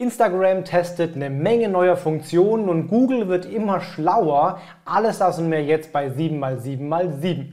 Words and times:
Instagram 0.00 0.64
testet 0.64 1.16
eine 1.16 1.28
Menge 1.28 1.68
neuer 1.68 1.96
Funktionen 1.96 2.68
und 2.68 2.86
Google 2.86 3.26
wird 3.26 3.46
immer 3.46 3.80
schlauer. 3.80 4.60
Alles 4.84 5.18
das 5.18 5.40
und 5.40 5.48
mehr 5.48 5.64
jetzt 5.64 5.92
bei 5.92 6.06
7x7x7. 6.06 7.46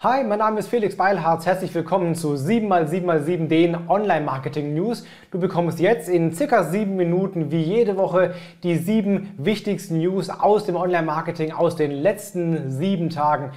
Hi, 0.00 0.24
mein 0.24 0.40
Name 0.40 0.58
ist 0.58 0.66
Felix 0.66 0.96
Beilharz. 0.96 1.46
Herzlich 1.46 1.72
willkommen 1.72 2.16
zu 2.16 2.32
7x7x7, 2.34 3.46
den 3.46 3.88
Online-Marketing-News. 3.88 5.06
Du 5.30 5.38
bekommst 5.38 5.78
jetzt 5.78 6.08
in 6.08 6.32
circa 6.34 6.64
sieben 6.64 6.96
Minuten 6.96 7.52
wie 7.52 7.62
jede 7.62 7.96
Woche 7.96 8.34
die 8.64 8.76
sieben 8.76 9.32
wichtigsten 9.38 9.98
News 9.98 10.30
aus 10.30 10.64
dem 10.64 10.74
Online-Marketing 10.74 11.52
aus 11.52 11.76
den 11.76 11.92
letzten 11.92 12.72
sieben 12.72 13.08
Tagen. 13.08 13.52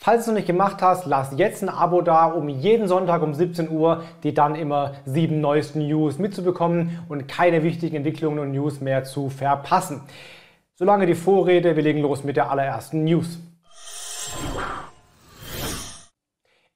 Falls 0.00 0.18
du 0.18 0.20
es 0.20 0.26
noch 0.28 0.34
nicht 0.34 0.46
gemacht 0.46 0.80
hast, 0.80 1.06
lass 1.06 1.36
jetzt 1.36 1.60
ein 1.60 1.68
Abo 1.68 2.02
da, 2.02 2.26
um 2.26 2.48
jeden 2.48 2.86
Sonntag 2.86 3.20
um 3.20 3.34
17 3.34 3.68
Uhr 3.68 4.04
die 4.22 4.32
dann 4.32 4.54
immer 4.54 4.92
sieben 5.04 5.40
neuesten 5.40 5.88
News 5.88 6.18
mitzubekommen 6.18 7.00
und 7.08 7.26
keine 7.26 7.64
wichtigen 7.64 7.96
Entwicklungen 7.96 8.38
und 8.38 8.52
News 8.52 8.80
mehr 8.80 9.02
zu 9.02 9.28
verpassen. 9.28 10.02
Solange 10.76 11.06
die 11.06 11.16
Vorrede, 11.16 11.74
wir 11.74 11.82
legen 11.82 12.00
los 12.00 12.22
mit 12.22 12.36
der 12.36 12.48
allerersten 12.48 13.02
News. 13.02 13.40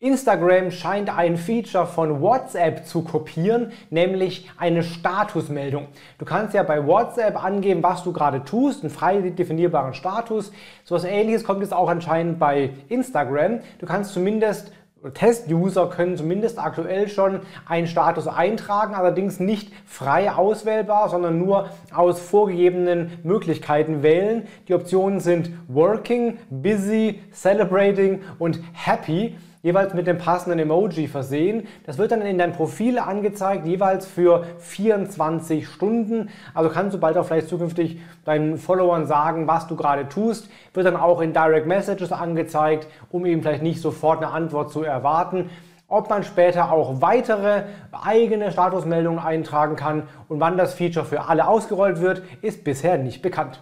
Instagram 0.02 0.73
scheint 0.73 1.16
ein 1.16 1.37
Feature 1.37 1.87
von 1.87 2.20
WhatsApp 2.20 2.84
zu 2.87 3.02
kopieren, 3.02 3.70
nämlich 3.88 4.51
eine 4.59 4.83
Statusmeldung. 4.83 5.87
Du 6.19 6.25
kannst 6.25 6.55
ja 6.55 6.65
bei 6.65 6.84
WhatsApp 6.84 7.41
angeben, 7.42 7.84
was 7.84 8.02
du 8.02 8.12
gerade 8.12 8.42
tust, 8.42 8.83
einen 8.83 8.91
frei 8.91 9.20
definierbaren 9.20 9.95
Status. 9.95 10.51
So 10.83 10.97
etwas 10.97 11.09
ähnliches 11.09 11.45
kommt 11.45 11.61
jetzt 11.61 11.73
auch 11.73 11.88
anscheinend 11.88 12.41
bei 12.41 12.70
Instagram. 12.88 13.61
Du 13.78 13.87
kannst 13.87 14.12
zumindest 14.12 14.73
Test-User 15.15 15.88
können 15.88 16.16
zumindest 16.16 16.59
aktuell 16.59 17.09
schon 17.09 17.41
einen 17.69 17.87
Status 17.87 18.27
eintragen, 18.27 18.97
allerdings 18.97 19.39
nicht 19.39 19.73
frei 19.86 20.33
auswählbar, 20.33 21.11
sondern 21.11 21.39
nur 21.39 21.70
aus 21.95 22.20
vorgegebenen 22.20 23.20
Möglichkeiten 23.23 24.03
wählen. 24.03 24.48
Die 24.67 24.75
Optionen 24.75 25.20
sind 25.20 25.50
Working, 25.69 26.39
Busy, 26.50 27.20
Celebrating 27.33 28.20
und 28.41 28.61
Happy 28.73 29.36
jeweils 29.62 29.94
mit 29.94 30.06
dem 30.06 30.18
passenden 30.18 30.58
Emoji 30.58 31.06
versehen. 31.06 31.66
Das 31.86 31.98
wird 31.98 32.12
dann 32.12 32.22
in 32.22 32.38
dein 32.38 32.52
Profil 32.52 32.98
angezeigt, 32.98 33.66
jeweils 33.66 34.06
für 34.06 34.44
24 34.58 35.68
Stunden. 35.68 36.30
Also 36.52 36.70
kannst 36.70 36.94
du 36.94 37.00
bald 37.00 37.16
auch 37.16 37.24
vielleicht 37.24 37.48
zukünftig 37.48 38.00
deinen 38.24 38.58
Followern 38.58 39.06
sagen, 39.06 39.46
was 39.46 39.68
du 39.68 39.77
gerade 39.77 40.08
tust. 40.08 40.50
Wird 40.74 40.86
dann 40.86 40.96
auch 40.96 41.20
in 41.20 41.33
Direct 41.33 41.66
Messages 41.66 42.12
angezeigt, 42.12 42.88
um 43.10 43.24
eben 43.24 43.42
vielleicht 43.42 43.62
nicht 43.62 43.80
sofort 43.80 44.22
eine 44.22 44.33
Antwort 44.33 44.70
zu 44.70 44.83
erwarten. 44.83 45.50
Ob 45.86 46.08
man 46.08 46.24
später 46.24 46.72
auch 46.72 47.02
weitere 47.02 47.64
eigene 47.92 48.50
Statusmeldungen 48.50 49.20
eintragen 49.20 49.77
kann 49.77 50.05
und 50.28 50.40
wann 50.40 50.56
das 50.56 50.74
Feature 50.74 51.05
für 51.05 51.28
alle 51.28 51.46
ausgerollt 51.46 52.00
wird, 52.00 52.22
ist 52.40 52.64
bisher 52.64 52.96
nicht 52.96 53.20
bekannt. 53.20 53.60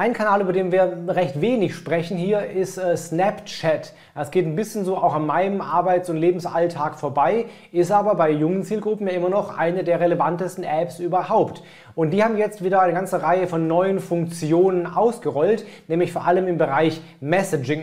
Ein 0.00 0.14
Kanal, 0.14 0.40
über 0.40 0.54
den 0.54 0.72
wir 0.72 0.96
recht 1.08 1.42
wenig 1.42 1.74
sprechen 1.74 2.16
hier, 2.16 2.46
ist 2.46 2.78
äh, 2.78 2.96
Snapchat. 2.96 3.92
Das 4.14 4.30
geht 4.30 4.46
ein 4.46 4.56
bisschen 4.56 4.86
so 4.86 4.96
auch 4.96 5.12
an 5.12 5.26
meinem 5.26 5.60
Arbeits- 5.60 6.08
und 6.08 6.16
Lebensalltag 6.16 6.98
vorbei, 6.98 7.44
ist 7.70 7.92
aber 7.92 8.14
bei 8.14 8.30
jungen 8.30 8.62
Zielgruppen 8.62 9.06
ja 9.06 9.12
immer 9.12 9.28
noch 9.28 9.58
eine 9.58 9.84
der 9.84 10.00
relevantesten 10.00 10.64
Apps 10.64 11.00
überhaupt. 11.00 11.62
Und 11.94 12.12
die 12.12 12.24
haben 12.24 12.38
jetzt 12.38 12.64
wieder 12.64 12.80
eine 12.80 12.94
ganze 12.94 13.22
Reihe 13.22 13.46
von 13.46 13.68
neuen 13.68 13.98
Funktionen 13.98 14.86
ausgerollt, 14.86 15.66
nämlich 15.86 16.12
vor 16.12 16.26
allem 16.26 16.48
im 16.48 16.56
Bereich 16.56 17.02
Messaging. 17.20 17.82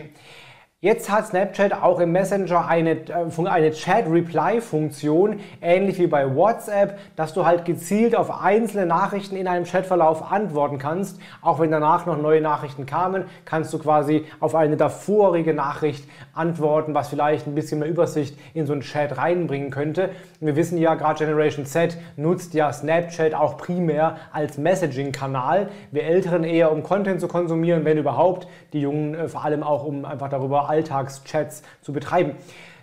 Jetzt 0.80 1.10
hat 1.10 1.26
Snapchat 1.26 1.72
auch 1.72 1.98
im 1.98 2.12
Messenger 2.12 2.68
eine, 2.68 2.92
äh, 2.92 3.46
eine 3.46 3.72
Chat-Reply-Funktion, 3.72 5.40
ähnlich 5.60 5.98
wie 5.98 6.06
bei 6.06 6.36
WhatsApp, 6.36 7.00
dass 7.16 7.34
du 7.34 7.44
halt 7.44 7.64
gezielt 7.64 8.14
auf 8.14 8.44
einzelne 8.44 8.86
Nachrichten 8.86 9.34
in 9.34 9.48
einem 9.48 9.64
Chatverlauf 9.64 10.30
antworten 10.30 10.78
kannst. 10.78 11.18
Auch 11.42 11.58
wenn 11.58 11.72
danach 11.72 12.06
noch 12.06 12.16
neue 12.16 12.40
Nachrichten 12.40 12.86
kamen, 12.86 13.24
kannst 13.44 13.72
du 13.72 13.80
quasi 13.80 14.24
auf 14.38 14.54
eine 14.54 14.76
davorige 14.76 15.52
Nachricht 15.52 16.08
antworten, 16.32 16.94
was 16.94 17.08
vielleicht 17.08 17.48
ein 17.48 17.56
bisschen 17.56 17.80
mehr 17.80 17.88
Übersicht 17.88 18.38
in 18.54 18.64
so 18.64 18.72
einen 18.72 18.82
Chat 18.82 19.18
reinbringen 19.18 19.70
könnte. 19.70 20.10
Wir 20.38 20.54
wissen 20.54 20.78
ja, 20.78 20.94
gerade 20.94 21.18
Generation 21.18 21.66
Z 21.66 21.98
nutzt 22.16 22.54
ja 22.54 22.72
Snapchat 22.72 23.34
auch 23.34 23.56
primär 23.56 24.18
als 24.32 24.58
Messaging-Kanal. 24.58 25.70
Wir 25.90 26.04
Älteren 26.04 26.44
eher, 26.44 26.70
um 26.70 26.84
Content 26.84 27.20
zu 27.20 27.26
konsumieren, 27.26 27.84
wenn 27.84 27.98
überhaupt. 27.98 28.46
Die 28.72 28.82
Jungen 28.82 29.16
äh, 29.16 29.26
vor 29.26 29.44
allem 29.44 29.64
auch, 29.64 29.84
um 29.84 30.04
einfach 30.04 30.28
darüber 30.28 30.67
Alltagschats 30.68 31.62
zu 31.80 31.92
betreiben. 31.92 32.36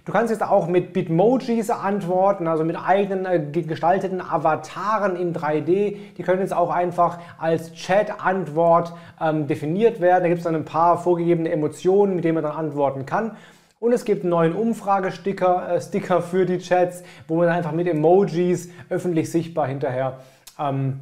Du 0.06 0.12
kannst 0.12 0.30
jetzt 0.30 0.44
auch 0.44 0.68
mit 0.68 0.94
Bitmojis 0.94 1.72
antworten, 1.72 2.48
also 2.48 2.64
mit 2.64 2.78
eigenen 2.78 3.26
äh, 3.26 3.40
gestalteten 3.64 4.22
Avataren 4.22 5.16
in 5.16 5.34
3D. 5.34 5.98
Die 6.16 6.24
können 6.24 6.42
jetzt 6.42 6.54
auch 6.54 6.70
einfach 6.70 7.18
als 7.40 7.74
Chat-Antwort 7.74 8.94
ähm, 9.20 9.48
definiert 9.48 10.02
werden. 10.02 10.22
Da 10.22 10.30
gibt 10.30 10.40
es 10.40 10.44
dann 10.44 10.54
ein 10.54 10.64
paar 10.64 11.00
vorgegebene 11.00 11.50
Emotionen, 11.52 12.16
mit 12.16 12.24
denen 12.24 12.36
man 12.36 12.44
dann 12.44 12.56
antworten 12.56 13.08
kann. 13.08 13.36
Und 13.80 13.94
es 13.94 14.06
gibt 14.06 14.22
einen 14.22 14.30
neuen 14.30 14.54
Umfragesticker 14.54 15.76
äh, 15.76 15.82
Sticker 15.82 16.22
für 16.22 16.46
die 16.46 16.60
Chats, 16.60 17.04
wo 17.28 17.38
man 17.38 17.50
einfach 17.50 17.72
mit 17.72 17.88
Emojis 17.88 18.70
öffentlich 18.90 19.32
sichtbar 19.32 19.68
hinterher 19.68 20.20
ähm, 20.60 21.00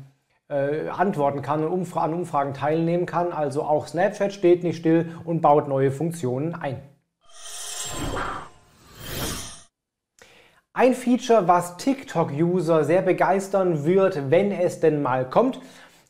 äh, 0.49 0.89
antworten 0.89 1.41
kann 1.41 1.63
und 1.63 1.71
Umfra 1.71 2.03
an 2.03 2.13
Umfragen 2.13 2.53
teilnehmen 2.53 3.05
kann. 3.05 3.31
Also 3.31 3.63
auch 3.63 3.87
Snapchat 3.87 4.33
steht 4.33 4.63
nicht 4.63 4.77
still 4.77 5.15
und 5.25 5.41
baut 5.41 5.67
neue 5.67 5.91
Funktionen 5.91 6.55
ein. 6.55 6.81
Ein 10.75 10.95
Feature, 10.95 11.47
was 11.47 11.77
TikTok-User 11.77 12.83
sehr 12.83 13.03
begeistern 13.03 13.85
wird, 13.85 14.31
wenn 14.31 14.51
es 14.51 14.79
denn 14.79 15.03
mal 15.03 15.29
kommt. 15.29 15.61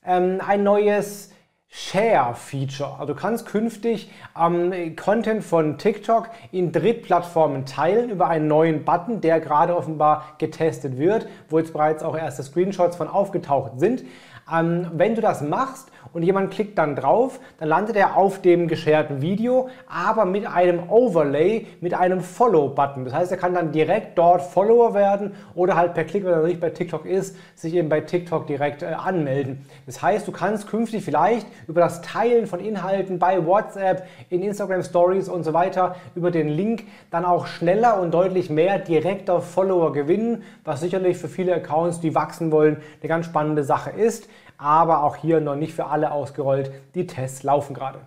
Ähm, 0.06 0.40
ein 0.46 0.64
neues 0.64 1.33
Share-Feature. 1.76 3.00
Also 3.00 3.14
du 3.14 3.20
kannst 3.20 3.48
künftig 3.48 4.12
ähm, 4.40 4.96
Content 4.96 5.44
von 5.44 5.80
TikTok 5.80 6.30
in 6.52 6.72
Drittplattformen 6.72 7.66
teilen 7.66 8.12
über 8.12 8.28
einen 8.28 8.48
neuen 8.48 8.86
Button, 8.86 9.22
der 9.22 9.40
gerade 9.40 9.76
offenbar 9.76 10.36
getestet 10.38 11.00
wird, 11.00 11.28
wo 11.50 11.58
jetzt 11.58 11.74
bereits 11.74 12.04
auch 12.04 12.16
erste 12.16 12.44
Screenshots 12.44 12.96
von 12.96 13.08
aufgetaucht 13.08 13.80
sind. 13.80 14.04
Ähm, 14.52 14.92
wenn 14.94 15.16
du 15.16 15.22
das 15.22 15.42
machst 15.42 15.90
und 16.12 16.24
jemand 16.24 16.52
klickt 16.52 16.78
dann 16.78 16.96
drauf, 16.96 17.40
dann 17.60 17.70
landet 17.70 17.96
er 17.96 18.18
auf 18.18 18.42
dem 18.42 18.68
gescherten 18.68 19.22
Video, 19.22 19.70
aber 19.88 20.26
mit 20.26 20.46
einem 20.46 20.90
Overlay, 20.90 21.68
mit 21.80 21.94
einem 21.94 22.20
Follow-Button. 22.20 23.06
Das 23.06 23.14
heißt, 23.14 23.32
er 23.32 23.38
kann 23.38 23.54
dann 23.54 23.72
direkt 23.72 24.18
dort 24.18 24.42
Follower 24.42 24.94
werden 24.94 25.34
oder 25.56 25.76
halt 25.76 25.94
per 25.94 26.04
Klick, 26.04 26.26
wenn 26.26 26.34
er 26.34 26.44
nicht 26.44 26.60
bei 26.60 26.70
TikTok 26.70 27.06
ist, 27.06 27.38
sich 27.56 27.74
eben 27.74 27.88
bei 27.88 28.02
TikTok 28.02 28.46
direkt 28.46 28.84
äh, 28.84 28.88
anmelden. 28.88 29.66
Das 29.86 30.02
heißt, 30.02 30.28
du 30.28 30.34
kannst 30.34 30.68
künftig 30.68 31.04
vielleicht 31.04 31.48
über 31.68 31.82
das 31.82 32.02
Teilen 32.02 32.48
von 32.48 32.60
Inhalten 32.60 33.20
bei 33.20 33.46
WhatsApp, 33.46 34.08
in 34.30 34.42
Instagram 34.42 34.84
Stories 34.84 35.30
und 35.30 35.44
so 35.44 35.54
weiter 35.54 35.96
über 36.16 36.32
den 36.32 36.48
Link 36.48 36.84
dann 37.12 37.26
auch 37.26 37.48
schneller 37.48 38.00
und 38.00 38.14
deutlich 38.14 38.50
mehr 38.50 38.80
direkter 38.80 39.42
Follower 39.42 39.92
gewinnen, 39.92 40.44
was 40.64 40.82
sicherlich 40.82 41.18
für 41.18 41.28
viele 41.28 41.56
Accounts, 41.56 42.00
die 42.00 42.16
wachsen 42.16 42.52
wollen, 42.52 42.78
eine 43.02 43.10
ganz 43.10 43.26
spannende 43.26 43.64
Sache 43.64 43.90
ist 43.90 44.28
aber 44.64 45.04
auch 45.04 45.18
hier 45.18 45.42
noch 45.42 45.56
nicht 45.56 45.74
für 45.74 45.88
alle 45.88 46.12
ausgerollt. 46.12 46.72
Die 46.96 47.06
Tests 47.06 47.44
laufen 47.44 47.74
gerade. 47.74 48.00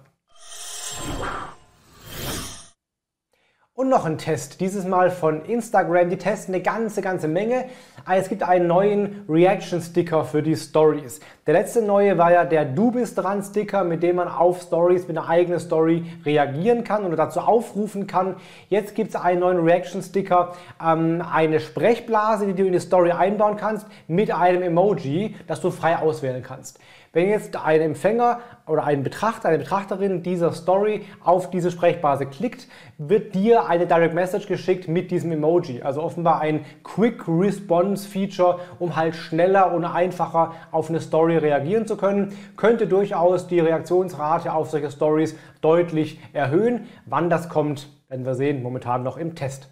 Und 3.78 3.90
noch 3.90 4.06
ein 4.06 4.16
Test, 4.16 4.62
dieses 4.62 4.86
Mal 4.86 5.10
von 5.10 5.44
Instagram. 5.44 6.08
Die 6.08 6.16
testen 6.16 6.54
eine 6.54 6.62
ganze, 6.62 7.02
ganze 7.02 7.28
Menge. 7.28 7.66
Es 8.10 8.30
gibt 8.30 8.42
einen 8.42 8.68
neuen 8.68 9.26
Reaction-Sticker 9.28 10.24
für 10.24 10.42
die 10.42 10.56
Stories. 10.56 11.20
Der 11.46 11.52
letzte 11.52 11.82
neue 11.82 12.16
war 12.16 12.32
ja 12.32 12.46
der 12.46 12.64
Du 12.64 12.90
bist 12.90 13.18
dran 13.18 13.42
Sticker, 13.42 13.84
mit 13.84 14.02
dem 14.02 14.16
man 14.16 14.28
auf 14.28 14.62
Stories 14.62 15.06
mit 15.06 15.18
einer 15.18 15.28
eigenen 15.28 15.60
Story 15.60 16.06
reagieren 16.24 16.84
kann 16.84 17.04
oder 17.04 17.16
dazu 17.16 17.40
aufrufen 17.40 18.06
kann. 18.06 18.36
Jetzt 18.70 18.94
gibt 18.94 19.10
es 19.10 19.16
einen 19.16 19.40
neuen 19.40 19.58
Reaction-Sticker, 19.58 20.54
ähm, 20.82 21.22
eine 21.30 21.60
Sprechblase, 21.60 22.46
die 22.46 22.54
du 22.54 22.64
in 22.64 22.72
die 22.72 22.80
Story 22.80 23.10
einbauen 23.10 23.58
kannst, 23.58 23.86
mit 24.08 24.32
einem 24.32 24.62
Emoji, 24.62 25.36
das 25.48 25.60
du 25.60 25.70
frei 25.70 25.98
auswählen 25.98 26.42
kannst. 26.42 26.80
Wenn 27.16 27.30
jetzt 27.30 27.56
ein 27.56 27.80
Empfänger 27.80 28.40
oder 28.66 28.84
ein 28.84 29.02
Betrachter, 29.02 29.48
eine 29.48 29.56
Betrachterin 29.56 30.22
dieser 30.22 30.52
Story 30.52 31.06
auf 31.24 31.48
diese 31.48 31.70
Sprechblase 31.70 32.26
klickt, 32.26 32.68
wird 32.98 33.34
dir 33.34 33.66
eine 33.66 33.86
Direct 33.86 34.12
Message 34.12 34.46
geschickt 34.46 34.86
mit 34.86 35.10
diesem 35.10 35.32
Emoji. 35.32 35.80
Also 35.80 36.02
offenbar 36.02 36.42
ein 36.42 36.66
Quick 36.84 37.26
Response 37.26 38.06
Feature, 38.06 38.60
um 38.78 38.96
halt 38.96 39.16
schneller 39.16 39.72
und 39.72 39.86
einfacher 39.86 40.52
auf 40.72 40.90
eine 40.90 41.00
Story 41.00 41.38
reagieren 41.38 41.86
zu 41.86 41.96
können. 41.96 42.36
Könnte 42.58 42.86
durchaus 42.86 43.46
die 43.46 43.60
Reaktionsrate 43.60 44.52
auf 44.52 44.68
solche 44.68 44.90
Stories 44.90 45.38
deutlich 45.62 46.20
erhöhen. 46.34 46.86
Wann 47.06 47.30
das 47.30 47.48
kommt, 47.48 47.88
werden 48.10 48.26
wir 48.26 48.34
sehen. 48.34 48.62
Momentan 48.62 49.02
noch 49.02 49.16
im 49.16 49.34
Test. 49.34 49.70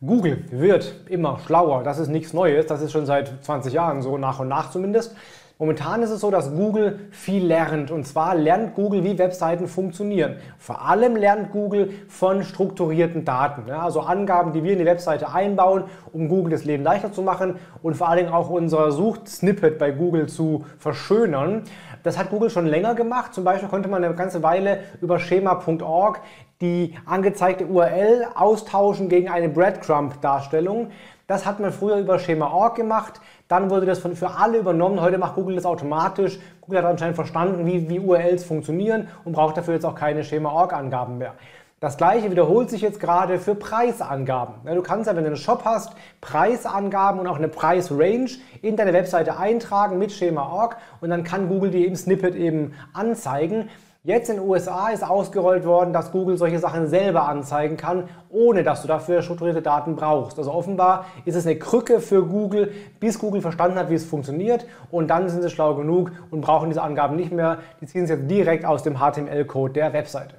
Google 0.00 0.44
wird 0.50 0.92
immer 1.08 1.38
schlauer. 1.38 1.82
Das 1.82 1.98
ist 1.98 2.08
nichts 2.08 2.32
Neues. 2.32 2.66
Das 2.66 2.82
ist 2.82 2.92
schon 2.92 3.06
seit 3.06 3.32
20 3.44 3.72
Jahren 3.72 4.02
so, 4.02 4.18
nach 4.18 4.40
und 4.40 4.48
nach 4.48 4.70
zumindest. 4.70 5.16
Momentan 5.58 6.02
ist 6.02 6.10
es 6.10 6.20
so, 6.20 6.30
dass 6.30 6.54
Google 6.54 7.08
viel 7.10 7.46
lernt. 7.46 7.90
Und 7.90 8.06
zwar 8.06 8.34
lernt 8.34 8.74
Google, 8.74 9.04
wie 9.04 9.16
Webseiten 9.16 9.68
funktionieren. 9.68 10.36
Vor 10.58 10.82
allem 10.82 11.16
lernt 11.16 11.50
Google 11.50 11.94
von 12.08 12.44
strukturierten 12.44 13.24
Daten. 13.24 13.66
Ja, 13.66 13.80
also 13.80 14.00
Angaben, 14.00 14.52
die 14.52 14.62
wir 14.62 14.72
in 14.72 14.78
die 14.80 14.84
Webseite 14.84 15.32
einbauen, 15.32 15.84
um 16.12 16.28
Google 16.28 16.50
das 16.50 16.64
Leben 16.64 16.82
leichter 16.82 17.10
zu 17.10 17.22
machen 17.22 17.56
und 17.82 17.96
vor 17.96 18.10
allen 18.10 18.18
Dingen 18.18 18.34
auch 18.34 18.50
unser 18.50 18.92
Suchsnippet 18.92 19.78
bei 19.78 19.92
Google 19.92 20.26
zu 20.26 20.66
verschönern. 20.78 21.62
Das 22.02 22.18
hat 22.18 22.28
Google 22.28 22.50
schon 22.50 22.66
länger 22.66 22.94
gemacht. 22.94 23.32
Zum 23.32 23.44
Beispiel 23.44 23.70
konnte 23.70 23.88
man 23.88 24.04
eine 24.04 24.14
ganze 24.14 24.42
Weile 24.42 24.80
über 25.00 25.18
schema.org 25.18 26.20
die 26.60 26.94
angezeigte 27.04 27.66
URL 27.66 28.26
austauschen 28.34 29.08
gegen 29.08 29.28
eine 29.28 29.48
Breadcrumb-Darstellung. 29.48 30.90
Das 31.26 31.44
hat 31.44 31.58
man 31.58 31.72
früher 31.72 31.96
über 31.96 32.20
Schema.org 32.20 32.76
gemacht, 32.76 33.20
dann 33.48 33.68
wurde 33.68 33.84
das 33.84 33.98
von, 33.98 34.14
für 34.14 34.30
alle 34.30 34.58
übernommen. 34.58 35.00
Heute 35.00 35.18
macht 35.18 35.34
Google 35.34 35.56
das 35.56 35.66
automatisch. 35.66 36.38
Google 36.60 36.78
hat 36.78 36.84
anscheinend 36.84 37.16
verstanden, 37.16 37.66
wie, 37.66 37.88
wie 37.88 37.98
URLs 37.98 38.44
funktionieren 38.44 39.08
und 39.24 39.32
braucht 39.32 39.56
dafür 39.56 39.74
jetzt 39.74 39.84
auch 39.84 39.96
keine 39.96 40.22
Schema.org-Angaben 40.22 41.18
mehr. 41.18 41.34
Das 41.80 41.96
gleiche 41.96 42.30
wiederholt 42.30 42.70
sich 42.70 42.80
jetzt 42.80 43.00
gerade 43.00 43.38
für 43.38 43.54
Preisangaben. 43.54 44.54
du 44.64 44.82
kannst 44.82 45.08
ja, 45.08 45.16
wenn 45.16 45.24
du 45.24 45.30
einen 45.30 45.36
Shop 45.36 45.62
hast, 45.64 45.92
Preisangaben 46.20 47.20
und 47.20 47.26
auch 47.26 47.36
eine 47.36 47.48
Preisrange 47.48 48.30
in 48.62 48.76
deine 48.76 48.92
Webseite 48.92 49.36
eintragen 49.36 49.98
mit 49.98 50.12
Schema.org 50.12 50.76
und 51.00 51.10
dann 51.10 51.24
kann 51.24 51.48
Google 51.48 51.70
dir 51.70 51.86
im 51.86 51.96
Snippet 51.96 52.34
eben 52.36 52.72
anzeigen. 52.94 53.68
Jetzt 54.06 54.30
in 54.30 54.36
den 54.36 54.46
USA 54.46 54.90
ist 54.90 55.02
ausgerollt 55.02 55.64
worden, 55.64 55.92
dass 55.92 56.12
Google 56.12 56.36
solche 56.36 56.60
Sachen 56.60 56.86
selber 56.86 57.28
anzeigen 57.28 57.76
kann, 57.76 58.08
ohne 58.30 58.62
dass 58.62 58.82
du 58.82 58.86
dafür 58.86 59.20
strukturierte 59.20 59.62
Daten 59.62 59.96
brauchst. 59.96 60.38
Also 60.38 60.52
offenbar 60.52 61.06
ist 61.24 61.34
es 61.34 61.44
eine 61.44 61.58
Krücke 61.58 61.98
für 61.98 62.24
Google, 62.24 62.70
bis 63.00 63.18
Google 63.18 63.40
verstanden 63.40 63.76
hat, 63.76 63.90
wie 63.90 63.94
es 63.94 64.04
funktioniert 64.04 64.64
und 64.92 65.08
dann 65.08 65.28
sind 65.28 65.42
sie 65.42 65.50
schlau 65.50 65.74
genug 65.74 66.12
und 66.30 66.40
brauchen 66.40 66.68
diese 66.70 66.82
Angaben 66.82 67.16
nicht 67.16 67.32
mehr. 67.32 67.58
Die 67.80 67.86
ziehen 67.86 68.06
sie 68.06 68.12
jetzt 68.12 68.30
direkt 68.30 68.64
aus 68.64 68.84
dem 68.84 69.00
HTML-Code 69.00 69.72
der 69.72 69.92
Webseite. 69.92 70.36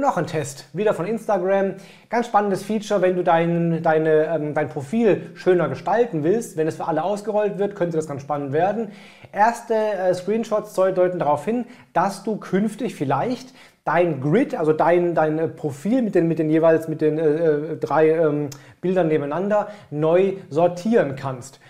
Und 0.00 0.06
noch 0.06 0.16
ein 0.16 0.26
Test, 0.26 0.64
wieder 0.72 0.94
von 0.94 1.04
Instagram. 1.04 1.74
Ganz 2.08 2.24
spannendes 2.24 2.62
Feature, 2.62 3.02
wenn 3.02 3.16
du 3.16 3.22
dein, 3.22 3.82
deine, 3.82 4.34
ähm, 4.34 4.54
dein 4.54 4.70
Profil 4.70 5.30
schöner 5.34 5.68
gestalten 5.68 6.24
willst. 6.24 6.56
Wenn 6.56 6.66
es 6.66 6.76
für 6.76 6.88
alle 6.88 7.04
ausgerollt 7.04 7.58
wird, 7.58 7.74
könnte 7.74 7.98
das 7.98 8.08
ganz 8.08 8.22
spannend 8.22 8.54
werden. 8.54 8.92
Erste 9.30 9.74
äh, 9.74 10.14
Screenshots 10.14 10.72
deuten 10.72 11.18
darauf 11.18 11.44
hin, 11.44 11.66
dass 11.92 12.24
du 12.24 12.38
künftig 12.38 12.94
vielleicht 12.94 13.52
dein 13.84 14.22
Grid, 14.22 14.54
also 14.54 14.72
dein, 14.72 15.14
dein 15.14 15.38
äh, 15.38 15.48
Profil 15.48 16.00
mit 16.00 16.14
den, 16.14 16.28
mit 16.28 16.38
den 16.38 16.48
jeweils 16.48 16.88
mit 16.88 17.02
den 17.02 17.18
äh, 17.18 17.26
äh, 17.26 17.76
drei 17.76 18.08
ähm, 18.08 18.48
Bildern 18.80 19.08
nebeneinander 19.08 19.68
neu 19.90 20.36
sortieren 20.48 21.14
kannst. 21.14 21.60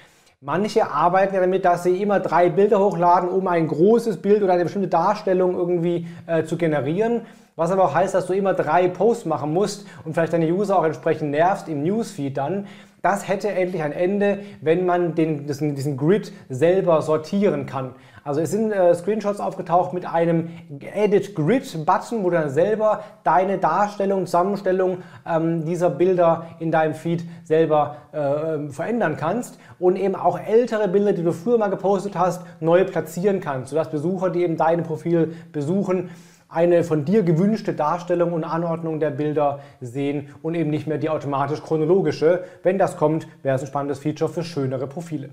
Manche 0.43 0.91
arbeiten 0.91 1.35
ja 1.35 1.43
damit, 1.43 1.67
dass 1.67 1.83
sie 1.83 2.01
immer 2.01 2.19
drei 2.19 2.49
Bilder 2.49 2.81
hochladen, 2.81 3.29
um 3.29 3.47
ein 3.47 3.69
großes 3.69 4.23
Bild 4.23 4.43
oder 4.43 4.55
eine 4.55 4.63
bestimmte 4.65 4.89
Darstellung 4.89 5.55
irgendwie 5.55 6.07
äh, 6.27 6.45
zu 6.45 6.57
generieren. 6.57 7.27
Was 7.57 7.71
aber 7.71 7.85
auch 7.85 7.95
heißt, 7.95 8.15
dass 8.15 8.27
du 8.27 8.33
immer 8.33 8.55
drei 8.55 8.89
Posts 8.89 9.27
machen 9.27 9.53
musst 9.53 9.87
und 10.03 10.15
vielleicht 10.15 10.33
deine 10.33 10.51
User 10.51 10.79
auch 10.79 10.85
entsprechend 10.85 11.31
nervst 11.31 11.69
im 11.69 11.83
Newsfeed 11.83 12.39
dann. 12.39 12.67
Das 13.03 13.29
hätte 13.29 13.51
endlich 13.51 13.83
ein 13.83 13.93
Ende, 13.93 14.39
wenn 14.63 14.87
man 14.87 15.15
den, 15.15 15.47
diesen, 15.47 15.75
diesen 15.75 15.99
Grid 15.99 16.33
selber 16.49 17.03
sortieren 17.03 17.67
kann. 17.67 17.95
Also 18.25 18.41
es 18.41 18.51
sind 18.51 18.73
äh, 18.73 18.95
Screenshots 18.95 19.41
aufgetaucht 19.41 19.93
mit 19.93 20.05
einem 20.05 20.51
Edit 20.95 21.35
Grid 21.35 21.87
Button, 21.87 22.23
wo 22.23 22.31
du 22.31 22.37
dann 22.37 22.51
selber 22.51 23.03
deine 23.25 23.59
Darstellung, 23.59 24.27
Zusammenstellung 24.27 24.99
ähm, 25.27 25.65
dieser 25.65 25.91
Bilder 25.91 26.47
in 26.59 26.71
deinem 26.71 26.95
Feed 26.95 27.25
selber 27.45 27.97
äh, 28.13 28.71
verändern 28.71 29.17
kannst 29.17 29.59
und 29.79 29.97
eben 29.97 30.15
auch 30.15 30.39
ältere 30.39 30.89
Bilder, 30.89 31.13
die 31.13 31.23
du 31.23 31.33
früher 31.33 31.59
mal 31.59 31.71
gepostet 31.71 32.17
hast, 32.17 32.43
neu 32.61 32.85
platzieren 32.85 33.41
kannst, 33.41 33.71
sodass 33.71 33.91
Besucher, 33.91 34.31
die 34.31 34.43
eben 34.43 34.57
dein 34.57 34.83
Profil 34.83 35.35
besuchen, 35.53 36.11
eine 36.51 36.83
von 36.85 37.05
dir 37.05 37.23
gewünschte 37.23 37.75
Darstellung 37.75 38.33
und 38.33 38.45
Anordnung 38.45 38.99
der 38.99 39.11
Bilder 39.11 39.61
sehen 39.81 40.29
und 40.43 40.55
eben 40.55 40.71
nicht 40.71 40.87
mehr 40.87 40.99
die 40.99 41.09
automatisch 41.09 41.63
chronologische. 41.63 42.45
Wenn 42.63 42.77
das 42.77 42.97
kommt, 42.97 43.27
wäre 43.43 43.55
es 43.55 43.63
ein 43.63 43.69
spannendes 43.69 44.01
Feature 44.01 44.31
für 44.31 44.43
schönere 44.43 44.87
Profile. 44.87 45.31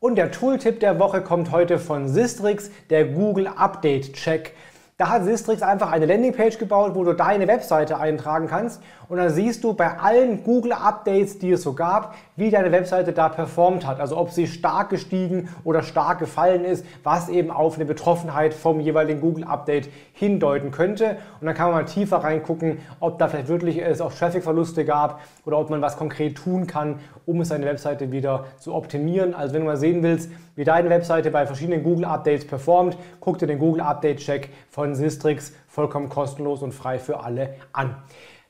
Und 0.00 0.14
der 0.14 0.30
Tooltip 0.30 0.78
der 0.78 1.00
Woche 1.00 1.22
kommt 1.22 1.50
heute 1.50 1.80
von 1.80 2.06
Sistrix, 2.06 2.70
der 2.88 3.04
Google 3.04 3.48
Update 3.48 4.12
Check. 4.12 4.54
Da 5.00 5.10
hat 5.10 5.22
Sistrix 5.22 5.62
einfach 5.62 5.92
eine 5.92 6.06
Landingpage 6.06 6.58
gebaut, 6.58 6.96
wo 6.96 7.04
du 7.04 7.12
deine 7.12 7.46
Webseite 7.46 8.00
eintragen 8.00 8.48
kannst 8.48 8.82
und 9.08 9.18
dann 9.18 9.30
siehst 9.30 9.62
du 9.62 9.72
bei 9.72 9.96
allen 9.96 10.42
Google 10.42 10.72
Updates, 10.72 11.38
die 11.38 11.52
es 11.52 11.62
so 11.62 11.72
gab, 11.72 12.16
wie 12.34 12.50
deine 12.50 12.72
Webseite 12.72 13.12
da 13.12 13.28
performt 13.28 13.86
hat. 13.86 14.00
Also 14.00 14.16
ob 14.16 14.32
sie 14.32 14.48
stark 14.48 14.90
gestiegen 14.90 15.50
oder 15.62 15.82
stark 15.82 16.18
gefallen 16.18 16.64
ist, 16.64 16.84
was 17.04 17.28
eben 17.28 17.52
auf 17.52 17.76
eine 17.76 17.84
Betroffenheit 17.84 18.52
vom 18.52 18.80
jeweiligen 18.80 19.20
Google 19.20 19.44
Update 19.44 19.88
hindeuten 20.14 20.72
könnte. 20.72 21.16
Und 21.40 21.46
dann 21.46 21.54
kann 21.54 21.70
man 21.70 21.84
mal 21.84 21.84
tiefer 21.84 22.16
reingucken, 22.16 22.78
ob 22.98 23.20
da 23.20 23.28
vielleicht 23.28 23.46
wirklich 23.46 23.80
es 23.80 24.00
auch 24.00 24.12
Traffic-Verluste 24.12 24.84
gab 24.84 25.20
oder 25.46 25.58
ob 25.58 25.70
man 25.70 25.80
was 25.80 25.96
konkret 25.96 26.36
tun 26.36 26.66
kann, 26.66 26.98
um 27.24 27.44
seine 27.44 27.66
Webseite 27.66 28.10
wieder 28.10 28.46
zu 28.58 28.74
optimieren. 28.74 29.32
Also 29.32 29.54
wenn 29.54 29.60
du 29.60 29.68
mal 29.68 29.76
sehen 29.76 30.02
willst, 30.02 30.28
wie 30.56 30.64
deine 30.64 30.90
Webseite 30.90 31.30
bei 31.30 31.46
verschiedenen 31.46 31.84
Google 31.84 32.04
Updates 32.04 32.44
performt, 32.44 32.98
guck 33.20 33.38
dir 33.38 33.46
den 33.46 33.60
Google 33.60 33.80
Update 33.80 34.18
Check 34.18 34.50
von 34.88 34.94
Sistrix 34.94 35.52
vollkommen 35.66 36.08
kostenlos 36.08 36.62
und 36.62 36.72
frei 36.72 36.98
für 36.98 37.22
alle 37.22 37.54
an. 37.72 37.96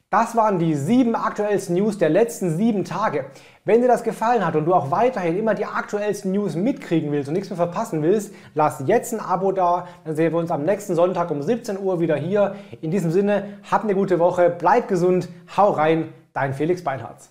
Das 0.08 0.36
waren 0.36 0.58
die 0.60 0.74
sieben 0.74 1.16
aktuellsten 1.16 1.74
News 1.74 1.98
der 1.98 2.08
letzten 2.08 2.56
sieben 2.56 2.84
Tage. 2.84 3.26
Wenn 3.64 3.82
dir 3.82 3.88
das 3.88 4.04
gefallen 4.04 4.46
hat 4.46 4.54
und 4.54 4.64
du 4.64 4.72
auch 4.72 4.90
weiterhin 4.92 5.36
immer 5.36 5.54
die 5.54 5.66
aktuellsten 5.66 6.30
News 6.30 6.54
mitkriegen 6.54 7.10
willst 7.10 7.28
und 7.28 7.34
nichts 7.34 7.50
mehr 7.50 7.56
verpassen 7.56 8.02
willst, 8.02 8.32
lass 8.54 8.84
jetzt 8.86 9.12
ein 9.12 9.20
Abo 9.20 9.50
da. 9.50 9.88
Dann 10.04 10.14
sehen 10.14 10.32
wir 10.32 10.38
uns 10.38 10.52
am 10.52 10.64
nächsten 10.64 10.94
Sonntag 10.94 11.30
um 11.32 11.42
17 11.42 11.76
Uhr 11.76 11.98
wieder 11.98 12.16
hier. 12.16 12.54
In 12.80 12.92
diesem 12.92 13.10
Sinne, 13.10 13.58
hab 13.68 13.82
eine 13.82 13.94
gute 13.96 14.20
Woche, 14.20 14.48
bleib 14.48 14.86
gesund, 14.86 15.28
hau 15.56 15.72
rein, 15.72 16.14
dein 16.32 16.54
Felix 16.54 16.84
Beinhardt. 16.84 17.30